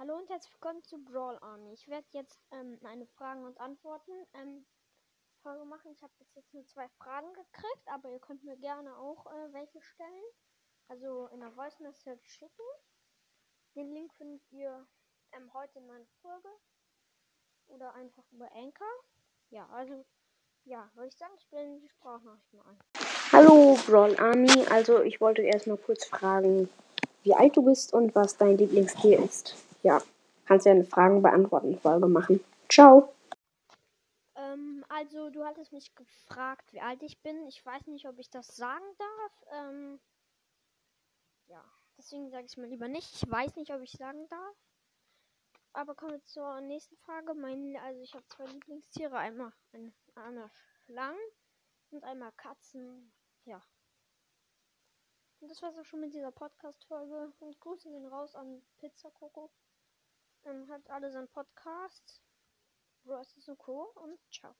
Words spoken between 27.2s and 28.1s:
wie alt du bist